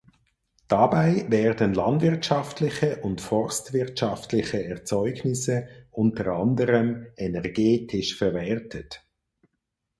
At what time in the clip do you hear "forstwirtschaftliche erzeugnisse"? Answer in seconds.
3.21-5.67